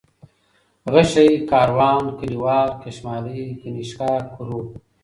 غشى، 0.93 1.27
کاروان، 1.51 2.03
کليوال، 2.19 2.69
کشمالی، 2.83 3.43
كنيشكا، 3.63 4.11
کروړ 4.35 4.63